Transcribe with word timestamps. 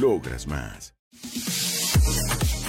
Logras 0.00 0.46
más. 0.46 0.94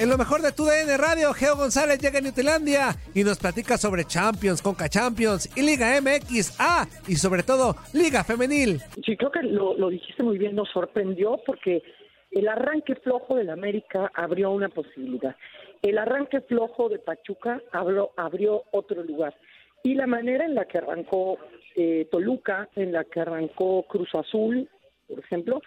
En 0.00 0.08
lo 0.08 0.16
mejor 0.16 0.40
de 0.40 0.52
tu 0.52 0.64
DN 0.64 0.96
Radio, 0.96 1.34
Geo 1.34 1.56
González 1.56 1.98
llega 2.00 2.18
a 2.18 2.22
Newtilandia 2.22 2.96
y 3.14 3.22
nos 3.22 3.38
platica 3.38 3.76
sobre 3.76 4.06
Champions, 4.06 4.62
Conca 4.62 4.88
Champions 4.88 5.54
y 5.54 5.60
Liga 5.60 6.00
MX, 6.00 6.56
ah, 6.58 6.86
y 7.06 7.16
sobre 7.16 7.42
todo 7.42 7.76
Liga 7.92 8.24
Femenil. 8.24 8.80
Sí, 9.04 9.14
creo 9.18 9.30
que 9.30 9.42
lo, 9.42 9.76
lo 9.76 9.90
dijiste 9.90 10.22
muy 10.22 10.38
bien, 10.38 10.54
nos 10.54 10.70
sorprendió 10.70 11.38
porque 11.44 11.82
el 12.30 12.48
arranque 12.48 12.94
flojo 12.94 13.36
del 13.36 13.50
América 13.50 14.10
abrió 14.14 14.52
una 14.52 14.70
posibilidad. 14.70 15.36
El 15.82 15.98
arranque 15.98 16.40
flojo 16.40 16.88
de 16.88 16.98
Pachuca 16.98 17.60
abrió, 17.72 18.12
abrió 18.16 18.64
otro 18.72 19.02
lugar. 19.04 19.34
Y 19.82 19.94
la 19.94 20.06
manera 20.06 20.46
en 20.46 20.54
la 20.54 20.64
que 20.64 20.78
arrancó 20.78 21.36
eh, 21.76 22.08
Toluca, 22.10 22.70
en 22.76 22.92
la 22.92 23.04
que 23.04 23.20
arrancó 23.20 23.82
Cruz 23.88 24.08
Azul, 24.14 24.66
por 25.06 25.18
ejemplo, 25.18 25.60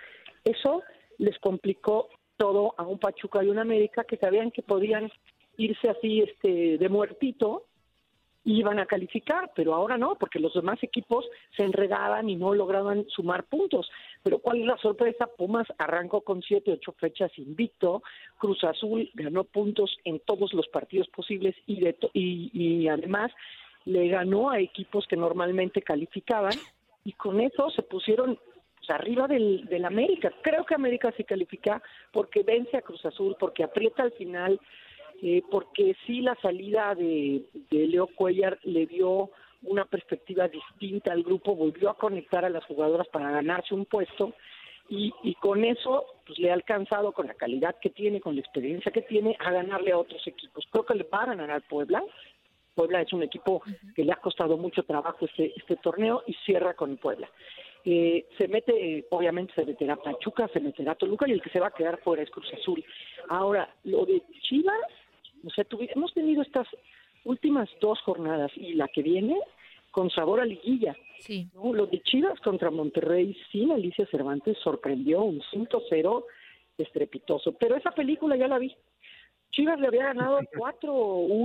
eso 0.43 0.81
les 1.23 1.39
complicó 1.39 2.09
todo 2.35 2.73
a 2.77 2.83
un 2.83 2.99
Pachuca 2.99 3.41
y 3.43 3.47
un 3.47 3.59
América 3.59 4.03
que 4.03 4.17
sabían 4.17 4.51
que 4.51 4.61
podían 4.61 5.09
irse 5.57 5.89
así 5.89 6.19
este 6.21 6.77
de 6.77 6.89
muertito 6.89 7.63
y 8.43 8.59
iban 8.59 8.77
a 8.77 8.85
calificar, 8.85 9.51
pero 9.55 9.73
ahora 9.73 9.97
no, 9.97 10.15
porque 10.15 10.37
los 10.39 10.53
demás 10.53 10.77
equipos 10.83 11.25
se 11.55 11.63
enredaban 11.63 12.29
y 12.29 12.35
no 12.35 12.53
lograban 12.53 13.05
sumar 13.07 13.45
puntos. 13.45 13.89
Pero 14.21 14.39
¿cuál 14.39 14.59
es 14.59 14.65
la 14.65 14.77
sorpresa? 14.79 15.29
Pumas 15.37 15.65
arrancó 15.77 16.19
con 16.21 16.41
siete, 16.41 16.73
ocho 16.73 16.91
fechas 16.99 17.31
invicto, 17.37 18.03
Cruz 18.37 18.61
Azul 18.65 19.09
ganó 19.13 19.45
puntos 19.45 19.95
en 20.03 20.19
todos 20.19 20.53
los 20.53 20.67
partidos 20.67 21.07
posibles 21.07 21.55
y, 21.67 21.79
de 21.79 21.93
to- 21.93 22.11
y, 22.13 22.51
y 22.53 22.89
además 22.89 23.31
le 23.85 24.09
ganó 24.09 24.49
a 24.49 24.59
equipos 24.59 25.07
que 25.07 25.15
normalmente 25.15 25.81
calificaban 25.81 26.57
y 27.05 27.13
con 27.13 27.39
eso 27.39 27.69
se 27.69 27.81
pusieron 27.83 28.37
pues, 28.85 28.99
arriba 28.99 29.27
del, 29.27 29.65
del 29.65 29.85
América. 29.85 30.31
Creo 30.41 30.65
que 30.65 30.75
América 30.75 31.13
sí 31.15 31.23
califica 31.23 31.81
porque 32.11 32.43
vence 32.43 32.75
a 32.75 32.81
Cruz 32.81 33.05
Azul, 33.05 33.35
porque 33.39 33.63
aprieta 33.63 34.03
al 34.03 34.11
final, 34.11 34.59
eh, 35.21 35.41
porque 35.49 35.95
sí 36.05 36.21
la 36.21 36.35
salida 36.41 36.93
de, 36.95 37.43
de 37.71 37.87
Leo 37.87 38.07
Cuellar 38.07 38.59
le 38.63 38.85
dio 38.85 39.29
una 39.61 39.85
perspectiva 39.85 40.49
distinta 40.49 41.13
al 41.13 41.23
grupo, 41.23 41.55
volvió 41.55 41.89
a 41.89 41.97
conectar 41.97 42.43
a 42.43 42.49
las 42.49 42.65
jugadoras 42.65 43.07
para 43.07 43.31
ganarse 43.31 43.73
un 43.73 43.85
puesto 43.85 44.33
y, 44.89 45.13
y 45.23 45.35
con 45.35 45.63
eso 45.63 46.05
pues 46.25 46.37
le 46.39 46.51
ha 46.51 46.53
alcanzado 46.53 47.13
con 47.13 47.27
la 47.27 47.35
calidad 47.35 47.77
que 47.79 47.89
tiene, 47.89 48.19
con 48.19 48.35
la 48.35 48.41
experiencia 48.41 48.91
que 48.91 49.03
tiene, 49.03 49.37
a 49.39 49.51
ganarle 49.51 49.93
a 49.93 49.97
otros 49.97 50.27
equipos. 50.27 50.67
Creo 50.69 50.85
que 50.85 50.95
le 50.95 51.05
va 51.05 51.23
a 51.23 51.27
ganar 51.27 51.51
al 51.51 51.61
Puebla. 51.61 52.03
Puebla 52.75 53.01
es 53.01 53.13
un 53.13 53.23
equipo 53.23 53.61
que 53.95 54.03
le 54.03 54.11
ha 54.11 54.17
costado 54.17 54.57
mucho 54.57 54.83
trabajo 54.83 55.25
este, 55.25 55.53
este 55.55 55.77
torneo 55.77 56.23
y 56.27 56.33
cierra 56.45 56.73
con 56.73 56.97
Puebla. 56.97 57.29
Eh, 57.85 58.27
se 58.37 58.47
mete, 58.47 59.05
obviamente 59.09 59.53
se 59.55 59.65
meterá 59.65 59.97
Pachuca, 59.97 60.47
se 60.53 60.61
meterá 60.61 60.95
Toluca 60.95 61.27
y 61.27 61.33
el 61.33 61.41
que 61.41 61.49
se 61.49 61.59
va 61.59 61.67
a 61.67 61.73
quedar 61.73 61.99
fuera 62.01 62.23
es 62.23 62.29
Cruz 62.29 62.51
Azul. 62.53 62.83
Ahora, 63.27 63.73
lo 63.83 64.05
de 64.05 64.21
Chivas, 64.41 64.75
o 65.45 65.49
sea, 65.49 65.65
hemos 65.93 66.13
tenido 66.13 66.41
estas 66.41 66.67
últimas 67.25 67.69
dos 67.81 67.99
jornadas 68.01 68.51
y 68.55 68.73
la 68.73 68.87
que 68.87 69.01
viene 69.01 69.37
con 69.91 70.09
sabor 70.09 70.39
a 70.39 70.45
liguilla. 70.45 70.95
Sí. 71.19 71.49
¿no? 71.53 71.73
Lo 71.73 71.85
de 71.85 72.01
Chivas 72.01 72.39
contra 72.39 72.71
Monterrey 72.71 73.37
sin 73.51 73.71
Alicia 73.71 74.07
Cervantes 74.07 74.57
sorprendió 74.63 75.21
un 75.21 75.41
5-0 75.41 76.25
estrepitoso, 76.77 77.53
pero 77.53 77.75
esa 77.75 77.91
película 77.91 78.35
ya 78.35 78.47
la 78.47 78.59
vi. 78.59 78.75
Chivas 79.51 79.79
le 79.79 79.87
había 79.87 80.05
ganado 80.05 80.39
4-1 80.53 80.81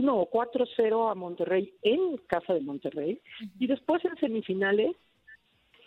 o 0.09 0.31
4-0 0.31 1.11
a 1.11 1.15
Monterrey 1.15 1.75
en 1.83 2.17
casa 2.27 2.55
de 2.55 2.61
Monterrey 2.61 3.21
y 3.59 3.67
después 3.67 4.05
en 4.05 4.17
semifinales 4.17 4.97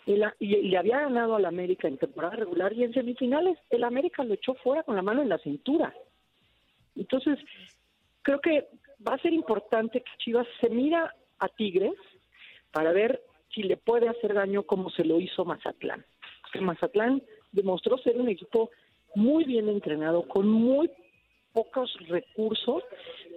y, 0.06 0.14
y 0.40 0.68
le 0.68 0.78
había 0.78 1.00
ganado 1.00 1.36
al 1.36 1.44
América 1.44 1.88
en 1.88 1.98
temporada 1.98 2.36
regular 2.36 2.72
y 2.72 2.84
en 2.84 2.92
semifinales 2.92 3.58
el 3.70 3.84
América 3.84 4.24
lo 4.24 4.34
echó 4.34 4.54
fuera 4.54 4.82
con 4.82 4.96
la 4.96 5.02
mano 5.02 5.22
en 5.22 5.28
la 5.28 5.38
cintura. 5.38 5.94
Entonces, 6.96 7.38
creo 8.22 8.40
que 8.40 8.68
va 9.06 9.14
a 9.14 9.22
ser 9.22 9.32
importante 9.32 10.00
que 10.00 10.10
Chivas 10.18 10.46
se 10.60 10.70
mira 10.70 11.14
a 11.38 11.48
Tigres 11.48 11.94
para 12.70 12.92
ver 12.92 13.22
si 13.54 13.62
le 13.62 13.76
puede 13.76 14.08
hacer 14.08 14.34
daño 14.34 14.62
como 14.64 14.90
se 14.90 15.04
lo 15.04 15.20
hizo 15.20 15.44
Mazatlán. 15.44 16.04
Porque 16.42 16.60
Mazatlán 16.60 17.22
demostró 17.52 17.98
ser 17.98 18.16
un 18.20 18.28
equipo 18.28 18.70
muy 19.14 19.44
bien 19.44 19.68
entrenado, 19.68 20.26
con 20.26 20.48
muy 20.48 20.90
pocos 21.52 21.94
recursos, 22.08 22.82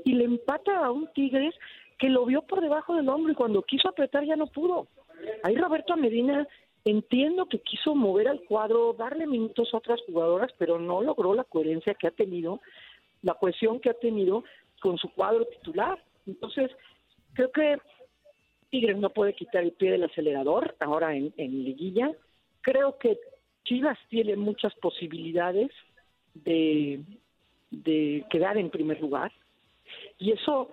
y 0.05 0.13
le 0.13 0.23
empata 0.23 0.85
a 0.85 0.91
un 0.91 1.11
Tigres 1.13 1.53
que 1.97 2.09
lo 2.09 2.25
vio 2.25 2.41
por 2.41 2.61
debajo 2.61 2.95
del 2.95 3.09
hombro 3.09 3.31
y 3.31 3.35
cuando 3.35 3.63
quiso 3.63 3.89
apretar 3.89 4.25
ya 4.25 4.35
no 4.35 4.47
pudo. 4.47 4.87
Ahí 5.43 5.55
Roberto 5.55 5.95
Medina 5.95 6.47
entiendo 6.83 7.47
que 7.47 7.59
quiso 7.59 7.95
mover 7.95 8.27
al 8.27 8.41
cuadro, 8.41 8.93
darle 8.93 9.25
minutos 9.25 9.73
a 9.73 9.77
otras 9.77 10.01
jugadoras, 10.05 10.51
pero 10.57 10.79
no 10.79 11.01
logró 11.01 11.33
la 11.33 11.43
coherencia 11.43 11.95
que 11.95 12.07
ha 12.07 12.11
tenido, 12.11 12.61
la 13.21 13.33
cohesión 13.33 13.79
que 13.79 13.89
ha 13.89 13.93
tenido 13.93 14.43
con 14.81 14.97
su 14.97 15.09
cuadro 15.09 15.45
titular. 15.45 16.03
Entonces, 16.27 16.69
creo 17.33 17.51
que 17.51 17.77
Tigres 18.69 18.97
no 18.97 19.09
puede 19.09 19.33
quitar 19.33 19.63
el 19.63 19.71
pie 19.71 19.91
del 19.91 20.03
acelerador 20.03 20.75
ahora 20.79 21.15
en, 21.15 21.33
en 21.37 21.63
liguilla. 21.63 22.11
Creo 22.61 22.97
que 22.97 23.17
Chivas 23.63 23.97
tiene 24.09 24.35
muchas 24.35 24.75
posibilidades 24.75 25.71
de, 26.35 27.01
de 27.71 28.25
quedar 28.29 28.57
en 28.57 28.69
primer 28.69 29.01
lugar 29.01 29.31
y 30.19 30.31
eso 30.31 30.69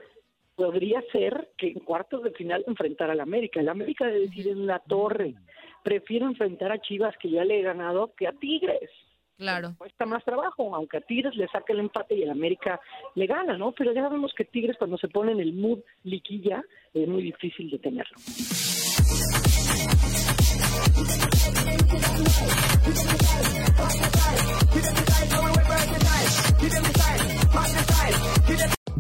podría 0.63 1.03
ser 1.11 1.49
que 1.59 1.73
en 1.73 1.81
cuartos 1.81 2.23
de 2.23 2.31
final 2.31 2.63
enfrentar 2.69 3.11
al 3.11 3.19
América. 3.19 3.59
El 3.59 3.69
América 3.69 4.07
debe 4.07 4.29
decir 4.29 4.47
en 4.47 4.65
la 4.65 4.79
torre, 4.79 5.35
prefiero 5.83 6.27
enfrentar 6.27 6.71
a 6.71 6.81
Chivas 6.81 7.17
que 7.21 7.31
ya 7.31 7.45
le 7.45 7.59
he 7.59 7.63
ganado 7.63 8.13
que 8.17 8.29
a 8.29 8.33
Tigres. 8.33 8.89
Claro. 9.37 9.75
Cuesta 9.77 10.07
más 10.07 10.25
trabajo, 10.25 10.73
aunque 10.77 10.99
a 10.99 11.01
Tigres 11.01 11.35
le 11.35 11.49
saca 11.49 11.73
el 11.73 11.81
empate 11.81 12.15
y 12.15 12.23
el 12.23 12.31
América 12.31 12.81
le 13.17 13.27
gana, 13.27 13.59
¿no? 13.59 13.73
Pero 13.73 13.93
ya 13.93 14.03
sabemos 14.03 14.33
que 14.37 14.45
Tigres 14.45 14.77
cuando 14.79 14.99
se 14.99 15.09
pone 15.09 15.33
en 15.33 15.41
el 15.41 15.53
mood 15.53 15.81
liquilla 16.05 16.63
es 16.95 17.09
muy 17.09 17.25
difícil 17.25 17.69
detenerlo. 17.69 18.17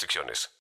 restricciones. 0.00 0.50